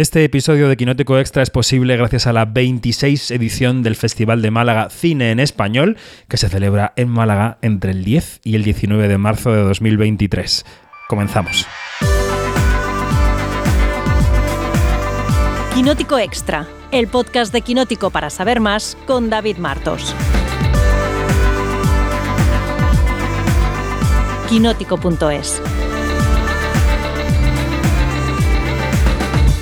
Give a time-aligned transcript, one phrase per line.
[0.00, 4.50] Este episodio de Quinótico Extra es posible gracias a la 26 edición del Festival de
[4.50, 9.08] Málaga Cine en Español, que se celebra en Málaga entre el 10 y el 19
[9.08, 10.64] de marzo de 2023.
[11.06, 11.66] Comenzamos.
[15.74, 20.14] Quinótico Extra, el podcast de Quinótico para saber más con David Martos.
[24.48, 25.60] Quinótico.es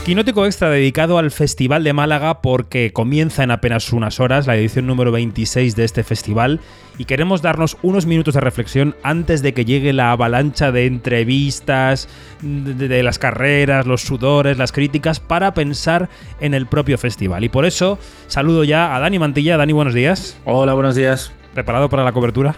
[0.08, 4.86] Quinótico Extra dedicado al Festival de Málaga porque comienza en apenas unas horas la edición
[4.86, 6.60] número 26 de este festival
[6.96, 12.08] y queremos darnos unos minutos de reflexión antes de que llegue la avalancha de entrevistas,
[12.40, 16.08] de, de las carreras, los sudores, las críticas para pensar
[16.40, 17.44] en el propio festival.
[17.44, 17.98] Y por eso
[18.28, 19.58] saludo ya a Dani Mantilla.
[19.58, 20.38] Dani, buenos días.
[20.46, 21.32] Hola, buenos días.
[21.52, 22.54] ¿Preparado para la cobertura?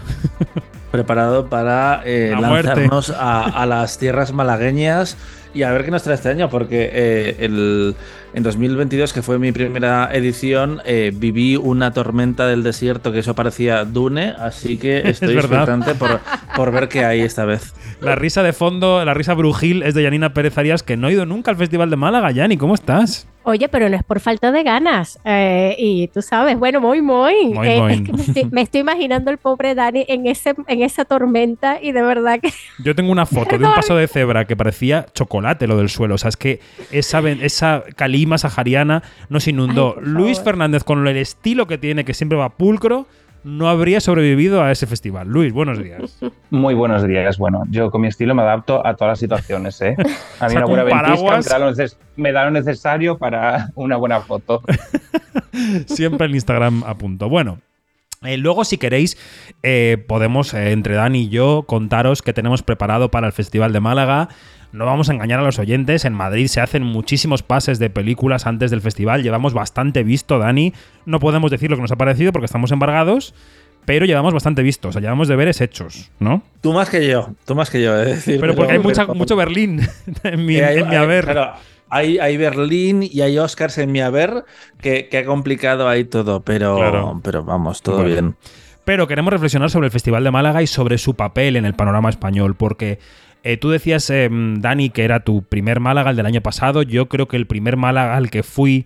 [0.91, 2.67] Preparado para eh, La muerte.
[2.67, 5.17] lanzarnos a, a las tierras malagueñas
[5.53, 7.95] y a ver qué nos trae este año, porque eh, el,
[8.33, 13.35] en 2022, que fue mi primera edición, eh, viví una tormenta del desierto que eso
[13.35, 16.19] parecía Dune, así que estoy expectante por,
[16.55, 17.73] por ver qué hay esta vez.
[18.01, 21.11] La risa de fondo, la risa brujil es de Yanina Pérez Arias, que no ha
[21.11, 22.31] ido nunca al Festival de Málaga.
[22.31, 23.27] Yani, ¿cómo estás?
[23.43, 25.17] Oye, pero no es por falta de ganas.
[25.25, 27.47] eh, y tú sabes, bueno, muy, muy.
[27.53, 27.93] Muy, Eh, muy.
[27.93, 31.79] es que me, estoy, me estoy imaginando el pobre Dani en, ese, en esa tormenta
[31.81, 32.51] y de verdad que
[32.83, 36.15] Yo tengo una foto de un paso de cebra que parecía chocolate lo del suelo.
[36.15, 36.59] O sea, es que
[36.91, 37.83] esa, esa
[38.37, 39.95] sahariana nos inundó.
[39.97, 40.39] Ay, Luis.
[40.41, 43.05] Fernández, con el estilo que tiene, que siempre va pulcro,
[43.43, 45.27] no habría sobrevivido a ese festival.
[45.27, 46.19] Luis, buenos días.
[46.51, 47.37] Muy buenos días.
[47.37, 49.95] Bueno, yo con mi estilo me adapto a todas las situaciones, ¿eh?
[50.39, 51.45] A mí una buena ventisca paraguas.
[51.45, 54.61] me da, lo neces- me da lo necesario para una buena foto.
[55.87, 57.29] Siempre en Instagram a punto.
[57.29, 57.59] Bueno.
[58.23, 59.17] Eh, luego, si queréis,
[59.63, 63.79] eh, podemos, eh, entre Dani y yo, contaros qué tenemos preparado para el Festival de
[63.79, 64.29] Málaga.
[64.71, 66.05] No vamos a engañar a los oyentes.
[66.05, 69.23] En Madrid se hacen muchísimos pases de películas antes del festival.
[69.23, 70.71] Llevamos bastante visto, Dani.
[71.05, 73.33] No podemos decir lo que nos ha parecido porque estamos embargados,
[73.85, 74.89] pero llevamos bastante visto.
[74.89, 76.43] O sea, llevamos deberes hechos, ¿no?
[76.61, 78.39] Tú más que yo, tú más que yo, es decir.
[78.39, 79.81] Pero porque hay mucha, mucho Berlín
[80.23, 81.25] en mi, en haber.
[81.25, 81.53] claro,
[81.91, 84.45] hay, hay Berlín y hay Oscars en mi haber
[84.81, 87.19] que, que ha complicado ahí todo, pero, Claro.
[87.23, 88.09] pero vamos, todo Bueno.
[88.09, 88.35] bien.
[88.83, 92.09] Pero queremos reflexionar sobre el Festival de Málaga y sobre su papel en el panorama
[92.09, 92.97] español, porque
[93.43, 96.81] eh, tú decías, eh, Dani, que era tu primer Málaga el del año pasado.
[96.81, 98.85] Yo creo que el primer Málaga al que fui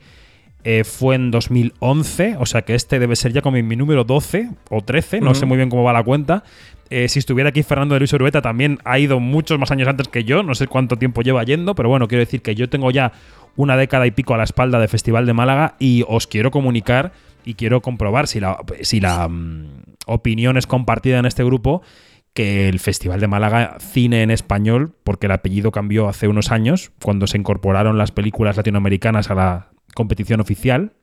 [0.67, 4.49] eh, fue en 2011, o sea que este debe ser ya como mi número 12
[4.71, 6.43] o 13, no sé muy bien cómo va la cuenta.
[6.89, 10.07] Eh, si estuviera aquí Fernando de Luis Urbeta también ha ido muchos más años antes
[10.07, 12.89] que yo, no sé cuánto tiempo lleva yendo, pero bueno, quiero decir que yo tengo
[12.89, 13.11] ya
[13.55, 17.11] una década y pico a la espalda de Festival de Málaga y os quiero comunicar
[17.45, 21.83] y quiero comprobar si la, si la mm, opinión es compartida en este grupo
[22.33, 26.91] que el Festival de Málaga Cine en Español, porque el apellido cambió hace unos años,
[27.03, 30.93] cuando se incorporaron las películas latinoamericanas a la competición oficial,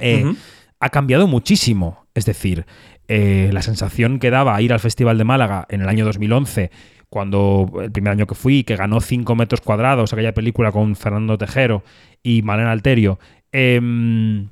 [0.00, 0.32] eh,
[0.78, 2.06] ha cambiado muchísimo.
[2.14, 2.66] Es decir,
[3.08, 6.70] eh, la sensación que daba ir al Festival de Málaga en el año 2011,
[7.08, 11.38] cuando el primer año que fui, que ganó 5 metros cuadrados, aquella película con Fernando
[11.38, 11.82] Tejero
[12.22, 13.18] y Malena Alterio,
[13.50, 14.48] em,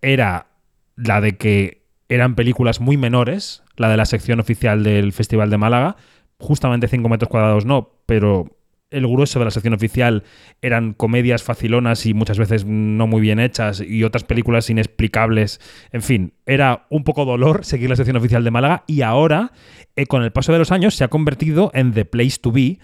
[0.00, 0.46] era
[0.96, 5.58] la de que eran películas muy menores, la de la sección oficial del Festival de
[5.58, 5.96] Málaga,
[6.38, 8.59] justamente 5 metros cuadrados no, pero
[8.90, 10.24] el grueso de la sección oficial
[10.62, 15.60] eran comedias facilonas y muchas veces no muy bien hechas y otras películas inexplicables.
[15.92, 19.52] En fin, era un poco dolor seguir la sección oficial de Málaga y ahora,
[19.96, 22.78] eh, con el paso de los años, se ha convertido en The Place to Be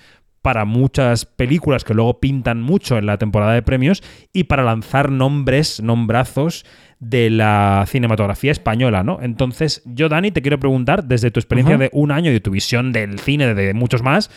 [0.46, 5.10] para muchas películas que luego pintan mucho en la temporada de premios y para lanzar
[5.10, 6.64] nombres, nombrazos
[7.00, 9.18] de la cinematografía española, ¿no?
[9.20, 12.52] Entonces, yo, Dani, te quiero preguntar, desde tu experiencia de un año y de tu
[12.52, 14.30] visión del cine, de muchos más,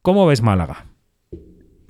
[0.00, 0.86] ¿cómo ves Málaga?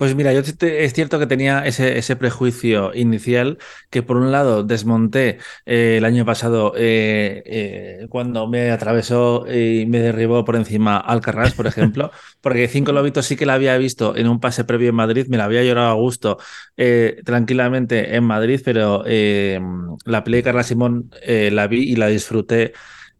[0.01, 3.59] Pues mira, yo te- es cierto que tenía ese, ese prejuicio inicial
[3.91, 9.85] que por un lado desmonté eh, el año pasado eh, eh, cuando me atravesó y
[9.85, 12.09] me derribó por encima Alcarrás, por ejemplo,
[12.41, 15.37] porque Cinco Lobitos sí que la había visto en un pase previo en Madrid, me
[15.37, 16.39] la había llorado a gusto
[17.23, 22.73] tranquilamente en Madrid, pero la peli de Carla Simón la vi y la disfruté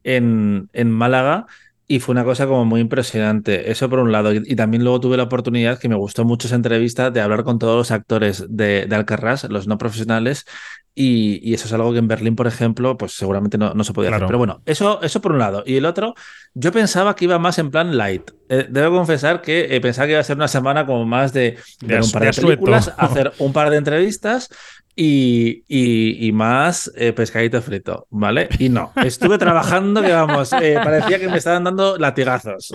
[0.04, 1.46] en, en Málaga.
[1.94, 3.70] Y fue una cosa como muy impresionante.
[3.72, 4.34] Eso por un lado.
[4.34, 7.44] Y, y también luego tuve la oportunidad, que me gustó mucho esa entrevista, de hablar
[7.44, 10.46] con todos los actores de, de Alcarrás, los no profesionales.
[10.94, 13.94] Y, y eso es algo que en Berlín, por ejemplo, pues seguramente no, no se
[13.94, 14.26] podía Claro.
[14.26, 14.28] hacer.
[14.28, 15.64] Pero bueno, eso, eso por un lado.
[15.66, 16.14] Y el otro,
[16.54, 18.30] yo pensaba que iba más en plan light.
[18.50, 21.58] Eh, debo confesar que eh, pensaba que iba a ser una semana como más de,
[21.80, 24.50] De ver un par de de películas, hacer un par de entrevistas
[24.96, 28.50] y, y- y más eh, pescadito frito, ¿vale?
[28.60, 32.74] Y no, estuve trabajando que vamos, eh, parecía que me estaban dando latigazos,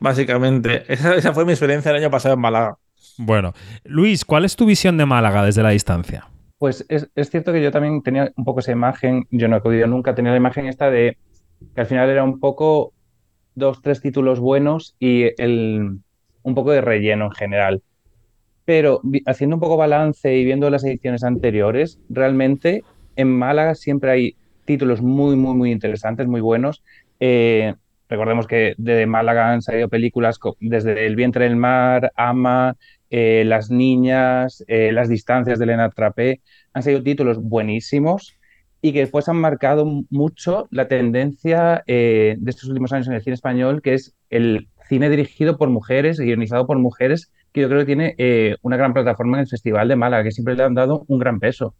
[0.00, 0.84] básicamente.
[0.92, 2.76] Esa, esa fue mi experiencia el año pasado en Málaga.
[3.18, 3.52] Bueno,
[3.84, 6.28] Luis, ¿cuál es tu visión de Málaga desde la distancia?
[6.58, 9.58] Pues es, es cierto que yo también tenía un poco esa imagen, yo no he
[9.58, 11.16] acudido nunca, tenía la imagen esta de
[11.74, 12.92] que al final era un poco
[13.54, 15.98] dos, tres títulos buenos y el,
[16.42, 17.82] un poco de relleno en general.
[18.68, 22.82] Pero haciendo un poco balance y viendo las ediciones anteriores, realmente
[23.16, 24.36] en Málaga siempre hay
[24.66, 26.84] títulos muy, muy, muy interesantes, muy buenos.
[27.18, 27.72] Eh,
[28.10, 32.76] recordemos que de Málaga han salido películas desde El vientre del mar, Ama,
[33.08, 36.42] eh, Las niñas, eh, Las distancias de Elena Trapé.
[36.74, 38.36] Han salido títulos buenísimos
[38.82, 43.22] y que después han marcado mucho la tendencia eh, de estos últimos años en el
[43.22, 47.80] cine español, que es el cine dirigido por mujeres, guionizado por mujeres, que yo creo
[47.80, 50.74] que tiene eh, una gran plataforma en el Festival de Málaga, que siempre le han
[50.74, 51.74] dado un gran peso.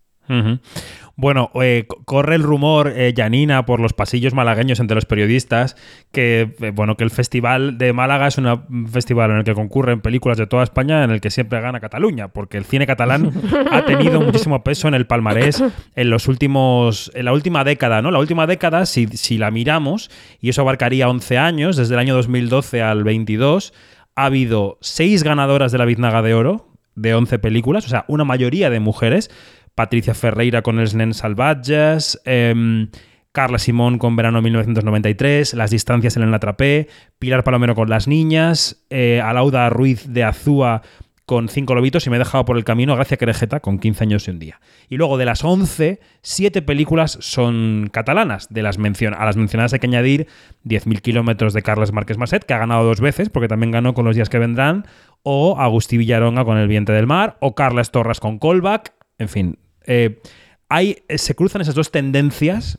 [1.16, 5.74] Bueno, eh, co- corre el rumor, eh, Janina, por los pasillos malagueños entre los periodistas,
[6.12, 9.54] que eh, bueno, que el Festival de Málaga es una- un festival en el que
[9.54, 13.32] concurren películas de toda España, en el que siempre gana Cataluña, porque el cine catalán
[13.72, 15.64] ha tenido muchísimo peso en el palmarés
[15.96, 18.10] en los últimos, en la última década, ¿no?
[18.10, 20.10] La última década, si, si la miramos,
[20.40, 23.72] y eso abarcaría 11 años, desde el año 2012 al 22,
[24.18, 28.24] ha habido seis ganadoras de la Biznaga de Oro, de 11 películas, o sea, una
[28.24, 29.30] mayoría de mujeres.
[29.76, 32.90] Patricia Ferreira con Els nens salvatges, em,
[33.30, 36.88] Carla Simón con Verano 1993, Las distancias en el Atrapé,
[37.20, 40.82] Pilar Palomero con Las niñas, eh, Alauda Ruiz de Azúa
[41.28, 44.26] con Cinco lobitos y me he dejado por el camino Gracia Querejeta con 15 años
[44.26, 44.60] y un día.
[44.88, 48.48] Y luego de las 11, 7 películas son catalanas.
[48.48, 50.26] De las a las mencionadas hay que añadir
[50.64, 54.06] 10.000 kilómetros de Carles Márquez Masset, que ha ganado dos veces, porque también ganó con
[54.06, 54.86] Los días que vendrán,
[55.22, 59.58] o Agustí Villaronga con El vientre del mar, o Carles Torras con Callback, en fin.
[59.84, 60.22] eh,
[60.70, 62.78] hay, eh, se cruzan esas dos tendencias,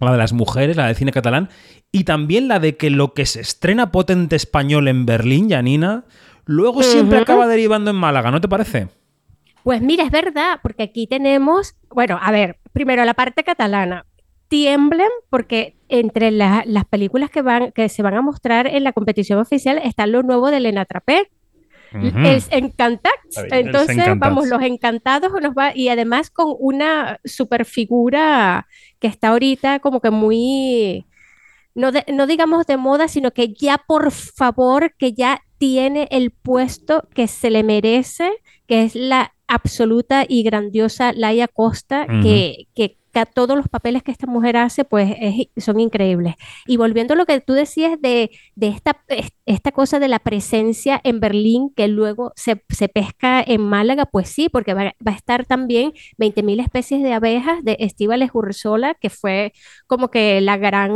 [0.00, 1.50] la de las mujeres, la del cine catalán,
[1.92, 6.04] y también la de que lo que se estrena potente español en Berlín, Janina,
[6.46, 8.88] luego siempre acaba derivando en Málaga, ¿no te parece?
[9.62, 14.04] Pues mira, es verdad, porque aquí tenemos, bueno, a ver, primero la parte catalana.
[14.48, 18.92] Tiemblen porque entre la- las películas que van, que se van a mostrar en la
[18.92, 21.30] competición oficial está lo nuevo de Elena Trapé.
[23.28, 23.66] Está bien.
[23.66, 28.66] Entonces, vamos, los encantados nos va, y además con una super figura
[28.98, 31.06] que está ahorita como que muy,
[31.74, 36.30] no, de- no digamos de moda, sino que ya por favor, que ya tiene el
[36.30, 38.30] puesto que se le merece,
[38.66, 44.10] que es la absoluta y grandiosa Laia Costa, que, que ca- todos los papeles que
[44.12, 46.34] esta mujer hace, pues es- son increíbles.
[46.66, 50.18] Y volviendo a lo que tú decías de, de esta, es- esta cosa de la
[50.18, 55.12] presencia en Berlín que luego se, se pesca en Málaga, pues sí, porque va, va
[55.12, 59.52] a estar también 20.000 especies de abejas de Estíbales Ursola, que fue
[59.86, 60.92] como que la gran,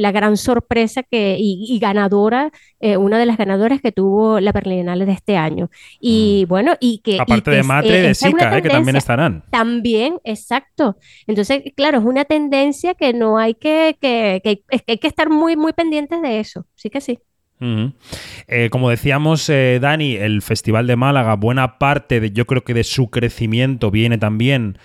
[0.00, 2.50] la gran sorpresa que, y, y ganadora,
[2.80, 5.68] eh, una de las ganadoras que tuvo la Berlinale de este año.
[6.00, 7.12] Y bueno, y que...
[7.12, 7.22] y Mm.
[7.22, 9.44] Aparte que de Matre y eh, de Sica, eh, que también estarán.
[9.50, 10.96] También, exacto.
[11.26, 11.39] Entonces,
[11.76, 15.72] claro, es una tendencia que no hay que, que, que- hay que estar muy, muy
[15.72, 16.66] pendientes de eso.
[16.74, 17.18] Sí que sí.
[18.48, 22.72] Eh, como decíamos, eh, Dani, el Festival de Málaga, buena parte de, yo creo que
[22.72, 24.78] de su crecimiento viene también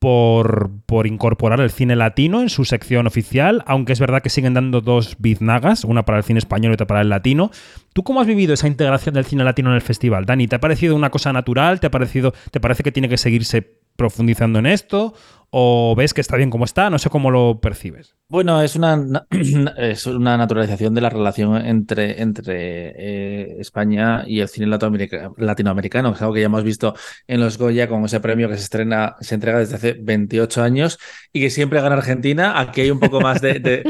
[0.00, 4.54] por, por incorporar el cine latino en su sección oficial, aunque es verdad que siguen
[4.54, 7.50] dando dos biznagas, una para el cine español y otra para el latino.
[7.92, 10.46] ¿Tú cómo has vivido esa integración del cine latino en el festival, Dani?
[10.46, 11.80] ¿Te ha parecido una cosa natural?
[11.80, 15.14] ¿Te ha parecido, te parece que tiene que seguirse profundizando en esto?
[15.50, 16.90] ¿O ves que está bien como está?
[16.90, 18.14] No sé cómo lo percibes.
[18.28, 19.26] Bueno, es una, na-
[19.78, 26.10] es una naturalización de la relación entre, entre eh, España y el cine latinoamerica- latinoamericano,
[26.10, 26.94] que es algo que ya hemos visto
[27.26, 30.98] en los Goya con ese premio que se estrena, se entrega desde hace 28 años
[31.32, 32.60] y que siempre gana Argentina.
[32.60, 33.82] Aquí hay un poco más de, de-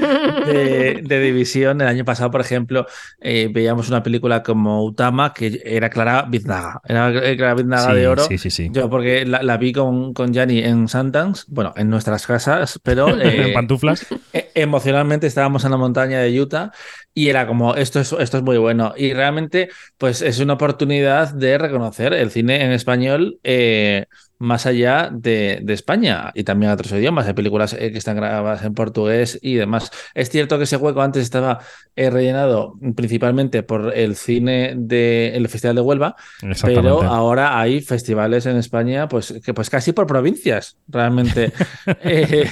[0.46, 1.80] de- de división.
[1.80, 2.86] El año pasado, por ejemplo,
[3.20, 8.22] eh, veíamos una película como Utama que era Clara Biznaga, era Clara Biznaga de oro.
[8.22, 8.68] sí, sí, sí.
[8.70, 13.08] Yo porque la, la vi con, con Gianni en Sundance, bueno, en nuestras casas, pero
[13.20, 14.06] eh, en pantuflas.
[14.32, 16.72] e- emocionalmente estábamos en la montaña de Utah
[17.14, 18.94] y era como, esto es, esto es muy bueno.
[18.96, 24.06] Y realmente, pues es una oportunidad de reconocer el cine en español eh,
[24.38, 27.26] más allá de, de España y también a otros idiomas.
[27.26, 29.90] Hay películas eh, que están grabadas en portugués y demás.
[30.14, 31.60] Es cierto que ese hueco antes estaba
[31.96, 36.16] eh, rellenado principalmente por el cine del Festival de Huelva,
[36.62, 41.52] pero ahora hay festivales en España, pues que pues casi por provincias, realmente.
[42.00, 42.48] Eh,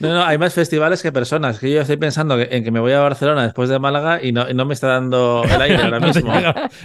[0.00, 1.58] no, no, hay más festivales que personas.
[1.58, 4.48] Que yo estoy pensando en que me voy a Barcelona después de Málaga y no,
[4.48, 6.32] y no me está dando el aire ahora mismo.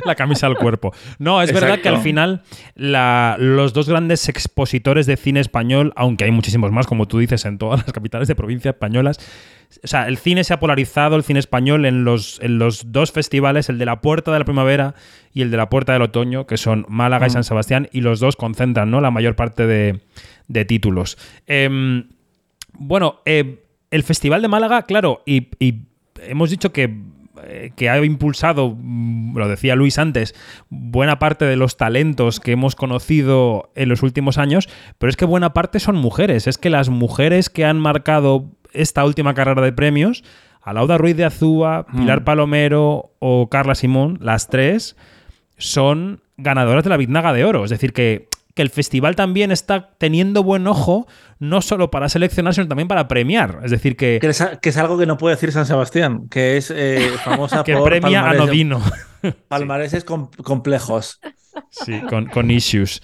[0.06, 0.94] la camisa al cuerpo.
[1.20, 2.42] No, es verdad que al final
[2.76, 7.46] la- los dos grandes expositores de cine español, aunque hay muchísimos más, como tú dices,
[7.46, 9.20] en todas las capitales de provincias españolas.
[9.84, 13.14] O sea, el cine se ha polarizado, el cine español, en los, en los dos
[13.14, 14.96] festivales, el de la Puerta de la Primavera
[15.34, 17.34] y el de la Puerta del Otoño, que son Málaga y Mm.
[17.34, 19.00] San Sebastián, y los dos concentran ¿no?
[19.00, 20.02] la mayor parte de,
[20.50, 21.18] de títulos.
[21.48, 22.10] Em,
[22.82, 25.84] bueno, eh, el Festival de Málaga, claro, y, y
[26.24, 26.98] hemos dicho que,
[27.44, 30.34] eh, que ha impulsado, mm, lo decía Luis antes,
[30.70, 35.26] buena parte de los talentos que hemos conocido en los últimos años, pero es que
[35.26, 36.48] buena parte son mujeres.
[36.48, 40.24] Es que las mujeres que han marcado esta última carrera de premios,
[40.64, 42.24] Alauda Ruiz de Azúa, Pilar Mm.
[42.24, 44.96] Palomero o Carla Simón, las tres
[45.58, 47.64] son ganadoras de la Biznaga de Oro.
[47.64, 51.08] Es decir, que, que el festival también está teniendo buen ojo,
[51.40, 53.60] no solo para seleccionar, sino también para premiar.
[53.64, 56.58] Es decir, que, Que es, que es algo que no puede decir San Sebastián, que
[56.58, 58.82] es eh, famosa que por premia a palmares- Nodino.
[59.48, 61.20] palmareses com- complejos.
[61.70, 63.02] Sí, con, con issues.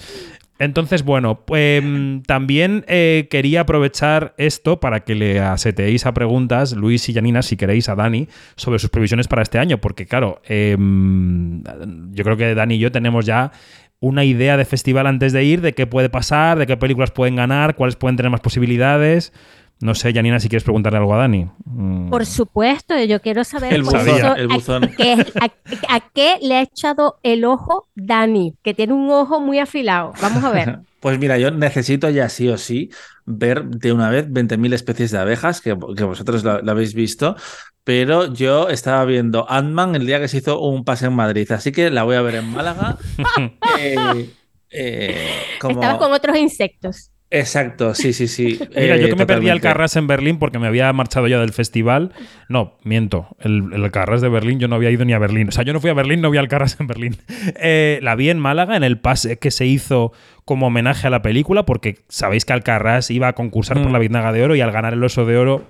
[0.59, 7.07] Entonces, bueno, mm, también eh, quería aprovechar esto para que le aseteéis a preguntas, Luis
[7.09, 10.75] y Janina, si queréis, a Dani, sobre sus previsiones para este año, porque claro, eh,
[10.77, 13.51] mm, yo creo que Dani y yo tenemos ya
[13.99, 17.35] una idea de festival antes de ir, de qué puede pasar, de qué películas pueden
[17.35, 19.33] ganar, cuáles pueden tener más posibilidades.
[19.79, 21.47] No sé, Janina, si quieres preguntarle algo a Dani.
[21.65, 22.09] Mm.
[22.09, 24.91] Por supuesto, yo quiero saber El buzón, eso, el a- buzón.
[24.97, 29.59] qué- a, a qué le ha echado el ojo Dani, que tiene un ojo muy
[29.59, 30.13] afilado.
[30.21, 30.79] Vamos a ver.
[30.99, 32.89] Pues mira, yo necesito ya sí o sí
[33.23, 37.35] ver de una vez 20.000 especies de abejas, que, que vosotros lo, lo habéis visto,
[37.83, 41.71] pero yo estaba viendo Ant-Man el día que se hizo un pase en Madrid, así
[41.71, 42.97] que la voy a ver en Málaga.
[43.79, 44.29] Eh,
[44.71, 45.27] eh,
[45.61, 45.75] como...
[45.75, 47.11] Estabas con otros insectos.
[47.29, 48.57] Exacto, sí, sí, sí.
[48.75, 49.59] Mira, eh, yo que me perdí el.
[49.59, 52.13] Carras en Berlín porque me había marchado ya del festival.
[52.47, 53.27] No, miento.
[53.39, 55.49] El, el Carras de Berlín yo no había ido ni a Berlín.
[55.49, 57.17] O sea, yo no fui a Berlín, no vi al Carras en Berlín.
[57.59, 60.11] Eh, la vi en Málaga en el pase que se hizo
[60.45, 63.93] como homenaje a la película porque sabéis que Alcarrás iba a concursar por Mm.
[63.93, 65.65] la Biznaga de Oro y al ganar el Oso de Oro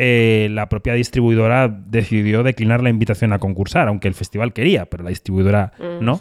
[0.00, 5.02] eh, la propia distribuidora decidió declinar la invitación a concursar, aunque el festival quería, pero
[5.02, 6.04] la distribuidora Mm.
[6.04, 6.18] no.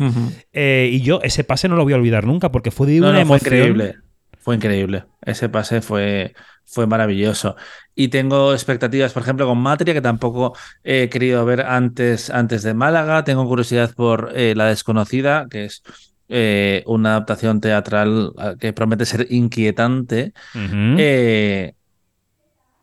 [0.52, 3.10] Eh, y yo ese pase no lo voy a olvidar nunca porque fue de una
[3.10, 3.54] no, fue emoción.
[3.56, 3.96] increíble.
[4.48, 5.04] Fue increíble.
[5.22, 7.58] Ese pase fue, fue maravilloso.
[7.94, 12.74] Y tengo expectativas, por ejemplo, con Matria, que tampoco he querido ver antes, antes de
[12.74, 13.26] Málaga.
[13.26, 15.84] Tengo curiosidad por eh, La Desconocida, que es
[16.30, 20.32] eh, una adaptación teatral eh, que promete ser inquietante.
[20.56, 21.74] Eh,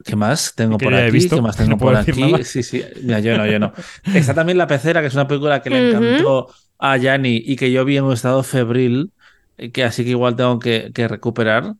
[0.04, 1.12] ¿Qué más tengo por aquí?
[1.12, 2.30] visto, ¿Qué más tengo no por aquí?
[2.30, 2.44] nada.
[2.44, 2.84] Sí, sí.
[3.02, 3.72] Mira, yo no, yo no.
[4.14, 7.72] Está también La Pecera, que es una película que le encantó a Yanni y que
[7.72, 9.12] yo vi en un estado febril,
[9.72, 11.74] que así que igual tengo que, recuperar.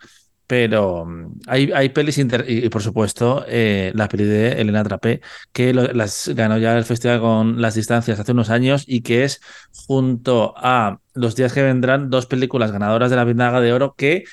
[0.47, 5.21] Pero mm, hay, hay pelis y, por supuesto eh, la peli de Elena Trapé,
[5.53, 9.41] que las ganó ya el festival con las distancias hace unos años y que es
[9.87, 14.25] junto a Los días que vendrán dos películas ganadoras de la Biznaga de Oro que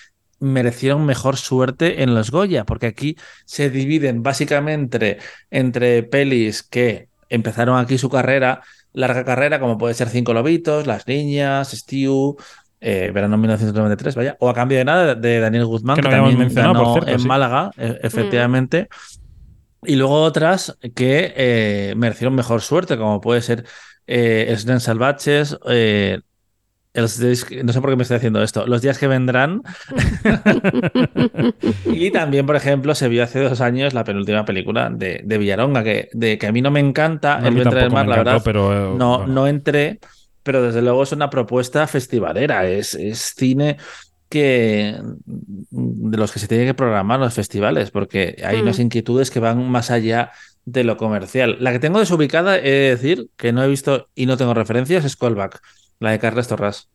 [0.42, 5.20] merecieron mejor suerte en los Goya, porque aquí se dividen básicamente
[5.52, 11.08] entre pelis que empezaron aquí su carrera, larga carrera, como puede ser Cinco Lobitos, Las
[11.08, 12.38] Niñas, Stew,
[12.82, 16.16] eh, verano 1993, vaya, o a cambio de nada de Daniel Guzmán, Que que, no
[16.16, 17.28] habíamos también mencionado, ganó por cierto, en sí.
[17.28, 18.88] Málaga, e- efectivamente.
[19.84, 23.66] Y luego otras que eh, merecieron mejor suerte, como puede ser
[24.08, 26.20] eh, Els nens salvatges, eh,
[26.94, 29.62] días que- no sé por qué me estoy haciendo esto, Los días que vendrán.
[31.86, 35.84] y también, por ejemplo, se vio hace dos años la penúltima película de, de Villaronga,
[35.84, 38.30] que, de, que a mí no me encanta, No, El vientre del mar, la encantó,
[38.32, 38.42] verdad.
[38.44, 39.34] pero, eh, no, bueno.
[39.34, 40.00] no entré,
[40.44, 43.78] pero desde luego es una propuesta festivalera, es, es cine
[44.30, 44.96] que
[45.72, 48.62] de los que se tiene que programar los festivales, porque hay Mm.
[48.62, 50.32] unas inquietudes que van más allá
[50.66, 51.58] de lo comercial.
[51.60, 55.04] La que tengo desubicada, he de decir, que no he visto y no tengo referencias,
[55.04, 55.60] es Callback,
[56.00, 56.88] la de Carles Torras.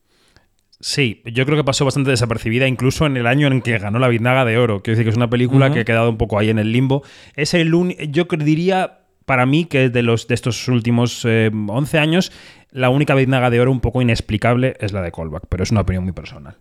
[0.79, 4.09] Sí, yo creo que pasó bastante desapercibida, incluso en el año en que ganó la
[4.09, 4.83] Biznaga de Oro.
[4.83, 7.03] Quiero decir que es una película que ha quedado un poco ahí en el limbo.
[7.35, 7.73] Es el
[8.11, 12.31] yo diría, para mí, que de, los, de estos últimos eh, 11 años,
[12.77, 15.81] la única Biznaga de Oro un poco inexplicable es la de Callback, pero es una
[15.81, 16.57] opinión muy personal.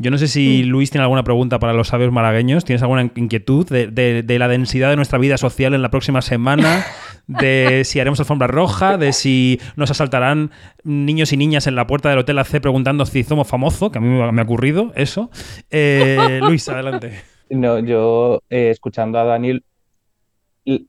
[0.00, 2.64] Yo no sé si Luis tiene alguna pregunta para los sabios malagueños.
[2.64, 6.22] ¿Tienes alguna inquietud de, de- de la densidad de nuestra vida social en la próxima
[6.22, 6.84] semana?
[7.26, 10.52] De si haremos alfombra roja, de si nos asaltarán
[10.84, 14.00] niños y niñas en la puerta del Hotel AC preguntando si somos famosos, que a
[14.00, 15.32] mí me ha ocurrido eso.
[15.70, 17.20] Eh, Luis, adelante.
[17.50, 19.64] No, yo eh, escuchando a Daniel,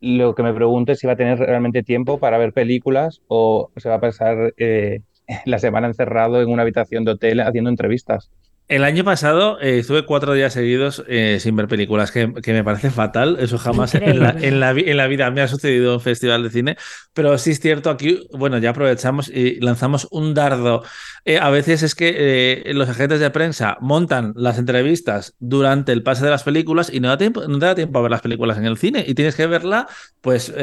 [0.01, 3.71] lo que me pregunto es si va a tener realmente tiempo para ver películas o
[3.77, 5.01] se va a pasar eh,
[5.45, 8.31] la semana encerrado en una habitación de hotel haciendo entrevistas.
[8.69, 12.63] El año pasado eh, estuve cuatro días seguidos eh, sin ver películas, que, que me
[12.63, 13.37] parece fatal.
[13.39, 14.47] Eso jamás en la, Increíble.
[14.47, 16.77] en, la, vi- en la vida me ha sucedido en un festival de cine.
[17.13, 20.83] Pero sí es cierto, aquí, bueno, ya aprovechamos y lanzamos un dardo.
[21.25, 26.23] Eh, a veces es que los agentes de prensa montan las entrevistas durante el pase
[26.23, 28.59] de las películas y no, da tiempo, no te da tiempo a ver las películas
[28.59, 29.03] en el cine.
[29.07, 29.87] Y tienes que verla,
[30.21, 30.53] pues,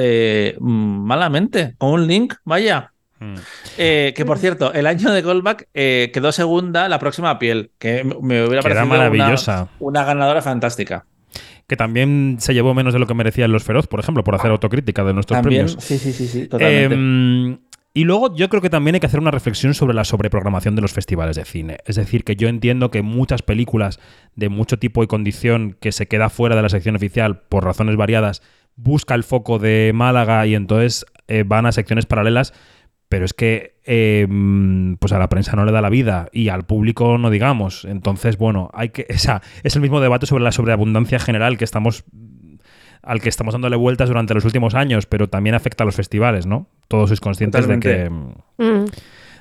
[0.61, 2.93] malamente, con un link, vaya.
[3.19, 3.35] Mm.
[3.79, 8.05] Eh, que por cierto, el año de Goldback eh, quedó segunda la próxima piel, que
[8.05, 9.69] me hubiera Que era parecido maravillosa.
[9.79, 11.07] Una, una ganadora fantástica.
[11.67, 14.51] Que también se llevó menos de lo que merecían los Feroz, por ejemplo, por hacer
[14.51, 15.83] autocrítica de nuestros También, premios.
[15.83, 16.95] sí, sí, sí, sí, totalmente.
[16.95, 17.59] Eh,
[17.97, 20.83] y luego yo creo que también hay que hacer una reflexión sobre la sobreprogramación de
[20.83, 21.79] los festivales de cine.
[21.87, 23.99] Es decir, que yo entiendo que muchas películas
[24.35, 27.97] de mucho tipo y condición que se queda fuera de la sección oficial por razones
[27.97, 28.43] variadas
[28.77, 32.53] busca el foco de Málaga y entonces eh, van a secciones paralelas.
[33.09, 36.49] Pero es que eh, mm, pues a la prensa no le da la vida y
[36.49, 37.85] al público no digamos.
[37.85, 39.07] Entonces, bueno, hay que.
[39.15, 42.05] O sea, es el mismo debate sobre la sobreabundancia general que estamos
[43.03, 46.45] al que estamos dándole vueltas durante los últimos años, pero también afecta a los festivales,
[46.47, 46.69] ¿no?
[46.89, 47.89] Todos sois conscientes de que.
[48.09, 48.11] Totalmente.
[48.59, 48.85] Mm.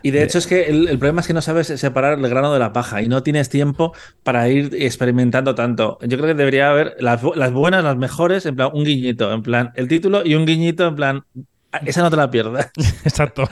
[0.04, 2.54] Y de hecho es que el, el problema es que no sabes separar el grano
[2.54, 3.92] de la paja y no tienes tiempo
[4.22, 5.98] para ir experimentando tanto.
[6.02, 9.42] Yo creo que debería haber las, las buenas, las mejores, en plan un guiñito, en
[9.42, 11.40] plan el título y un guiñito, en plan "Ah,
[11.86, 12.72] esa no te la pierdas.
[13.04, 13.48] Exacto.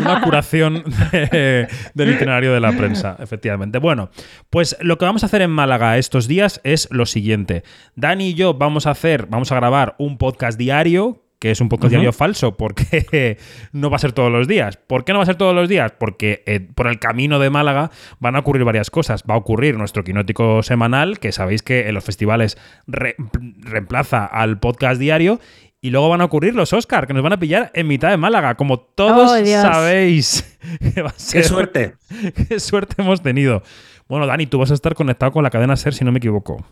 [0.00, 3.78] Una curación de- del itinerario de la prensa, efectivamente.
[3.78, 4.10] Bueno,
[4.50, 7.62] pues lo que vamos a hacer en Málaga estos días es lo siguiente.
[7.96, 11.68] Dani y yo vamos a hacer, vamos a grabar un podcast diario que es un
[11.68, 11.96] podcast Ujú.
[12.02, 13.36] diario falso porque
[13.72, 14.76] no va a ser todos los días.
[14.76, 15.90] ¿Por qué no va a ser todos los días?
[15.98, 19.24] Porque eh, por el camino de Málaga van a ocurrir varias cosas.
[19.28, 23.16] Va a ocurrir nuestro quinótico semanal, que sabéis que en los festivales re-
[23.58, 25.40] reemplaza al podcast diario.
[25.84, 28.16] Y luego van a ocurrir los Oscar, que nos van a pillar en mitad de
[28.16, 30.56] Málaga, como todos Oh, sabéis.
[30.94, 31.96] que va a ¡Qué suerte!
[32.48, 33.64] qué suerte hemos tenido.
[34.08, 36.64] Bueno, Dani, tú vas a estar conectado con la cadena Ser, si no me equivoco.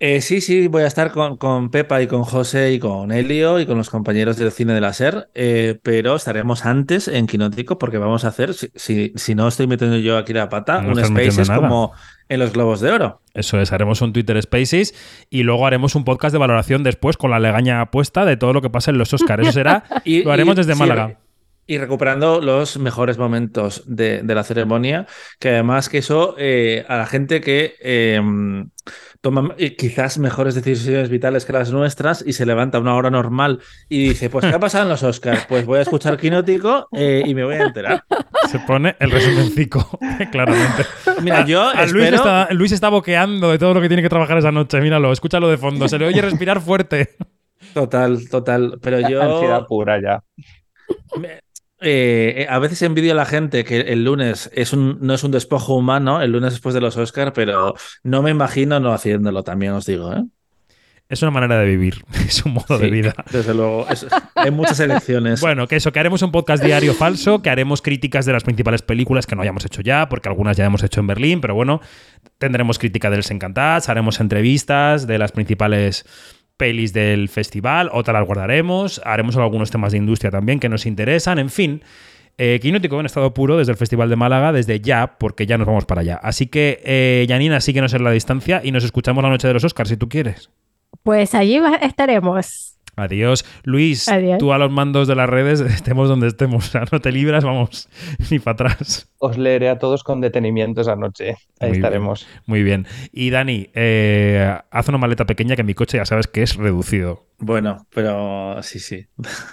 [0.00, 3.60] Eh, sí, sí, voy a estar con, con Pepa y con José y con Elio
[3.60, 7.78] y con los compañeros del cine de la SER, eh, pero estaremos antes en Quinótico
[7.78, 10.92] porque vamos a hacer, si, si, si no estoy metiendo yo aquí la pata, No
[10.92, 11.92] un Spaces como
[12.28, 13.20] en los Globos de Oro.
[13.34, 14.94] Eso es, haremos un Twitter Spaces
[15.30, 18.60] y luego haremos un podcast de valoración después con la legaña puesta de todo lo
[18.62, 19.42] que pasa en los Oscars.
[19.42, 21.18] Eso será, Y- lo haremos y- desde sí, Málaga.
[21.66, 25.06] Y recuperando los mejores momentos de, de la ceremonia,
[25.38, 27.74] que además que eso eh, a la gente que
[29.24, 33.08] toma eh, quizás mejores decisiones vitales que las nuestras y se levanta a una hora
[33.08, 35.46] normal y dice, pues ¿qué ha pasado en los Oscars?
[35.48, 38.04] Pues voy a escuchar Quinótico eh, y me voy a enterar.
[38.50, 39.98] Se pone el resumencico,
[40.30, 40.84] claramente.
[41.22, 44.10] Mira, yo A Luis, espero- está, Luis está boqueando de todo lo que tiene que
[44.10, 44.78] trabajar esa noche.
[44.82, 45.88] Míralo, escúchalo de fondo.
[45.88, 47.16] Se le oye respirar fuerte.
[47.72, 48.78] Total, total.
[48.82, 49.22] Pero yo...
[49.22, 50.22] Ansiedad pura ya.
[51.18, 51.40] Me-
[51.84, 55.22] eh, eh, a veces envidio a la gente que el lunes es un, no es
[55.24, 59.42] un despojo humano, el lunes después de los Oscars, pero no me imagino no haciéndolo
[59.44, 60.12] también, os digo.
[60.12, 60.24] ¿eh?
[61.08, 63.14] Es una manera de vivir, es un modo de vida.
[63.30, 65.40] Desde luego, es- hay muchas elecciones.
[65.40, 68.82] Bueno, que eso, que haremos un podcast diario falso, que haremos críticas de las principales
[68.82, 71.80] películas que no hayamos hecho ya, porque algunas ya hemos hecho en Berlín, pero bueno,
[72.38, 76.06] tendremos crítica del Encantats, haremos entrevistas de las principales
[76.56, 81.38] pelis del festival, otras las guardaremos, haremos algunos temas de industria también que nos interesan,
[81.38, 81.82] en fin.
[82.36, 85.68] Eh, Quinótico en estado puro desde el Festival de Málaga, desde ya, porque ya nos
[85.68, 86.16] vamos para allá.
[86.16, 89.62] Así que, eh, Janina, síguenos en la distancia y nos escuchamos la noche de los
[89.62, 90.50] Oscars, si tú quieres.
[91.04, 92.73] Pues allí estaremos.
[92.96, 93.44] Adiós.
[93.64, 94.38] Luis, Adiós.
[94.38, 96.68] tú a los mandos de las redes, estemos donde estemos.
[96.68, 97.88] O sea, no te libras, vamos,
[98.30, 99.10] ni para atrás.
[99.18, 101.36] Os leeré a todos con detenimiento esa noche.
[101.60, 102.26] Ahí Muy estaremos.
[102.46, 102.86] Muy bien.
[103.12, 107.24] Y Dani, eh, haz una maleta pequeña que mi coche ya sabes que es reducido.
[107.38, 109.06] Bueno, pero sí, sí.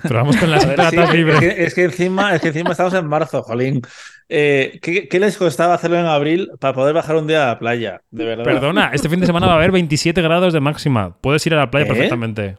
[0.03, 1.39] Pero vamos con las sí, es, libres.
[1.39, 3.81] que, es que encima, es que encima estamos en marzo, jolín.
[4.29, 7.59] Eh, ¿qué, qué les costaba hacerlo en abril para poder bajar un día a la
[7.59, 8.01] playa?
[8.11, 8.43] De verdad.
[8.43, 11.17] Perdona, este fin de semana va a haber 27 grados de máxima.
[11.19, 11.89] Puedes ir a la playa ¿Eh?
[11.89, 12.57] perfectamente.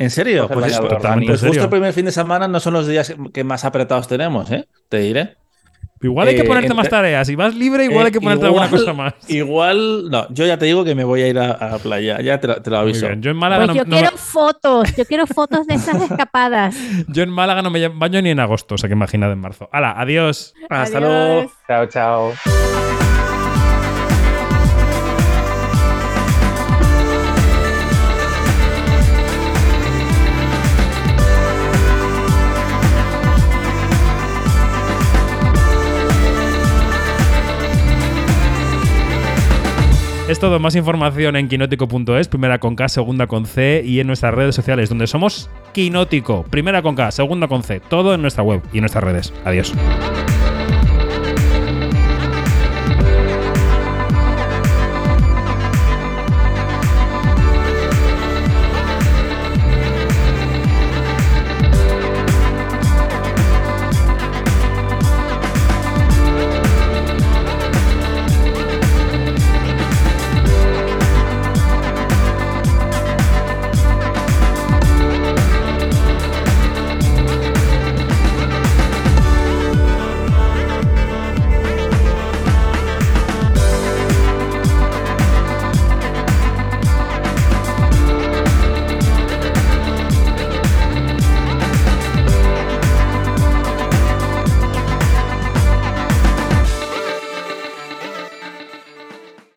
[0.00, 0.48] ¿En serio?
[0.48, 1.62] El Pues, es- pues justo serio.
[1.64, 4.66] el primer fin de semana no son los días que más apretados tenemos, ¿eh?
[4.88, 5.36] Te diré.
[6.02, 7.26] Igual hay que Eh, ponerte entre- más tareas.
[7.26, 9.12] Si vas libre, igual Eh, hay que ponerte igual- alguna cosa más.
[9.28, 12.18] Igual, no, yo ya te digo que me voy a ir a, a la playa,
[12.22, 13.06] ya te, lo- te lo Muy aviso.
[13.08, 13.20] bien.
[13.20, 16.74] Yo en Málaga, Pues no, yo no- quiero fotos, yo quiero fotos de esas escapadas.
[17.08, 19.68] yo en Málaga no me baño ni en agosto, o sea que imagínate en marzo.
[19.70, 19.92] ¡Hala!
[20.00, 20.54] Adiós.
[20.70, 21.10] Hasta Adiós.
[21.12, 21.52] luego.
[21.68, 22.32] Chao, chao.
[40.40, 44.54] Todo, más información en quinótico.es, primera con K, segunda con C y en nuestras redes
[44.54, 48.78] sociales, donde somos Quinótico, primera con K, segunda con C, todo en nuestra web y
[48.78, 49.32] en nuestras redes.
[49.44, 49.74] Adiós.